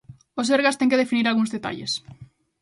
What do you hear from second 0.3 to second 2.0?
O Sergas ten que definir algúns detalles.